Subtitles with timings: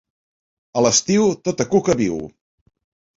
[0.77, 2.17] A l’estiu tota cuca viu.